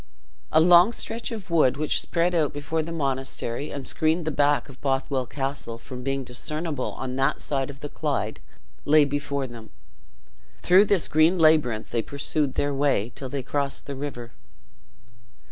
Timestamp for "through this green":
10.63-11.37